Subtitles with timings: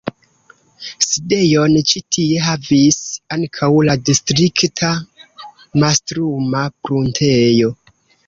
[1.07, 2.97] Sidejon ĉi tie havis
[3.37, 4.91] ankaŭ la Distrikta
[5.83, 7.71] mastruma pruntejo.